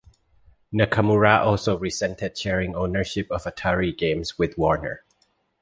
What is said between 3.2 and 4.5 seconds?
of Atari Games